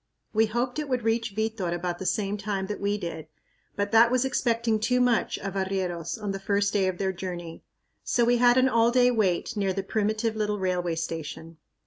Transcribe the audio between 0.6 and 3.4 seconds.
it would reach Vitor about the same time that we did,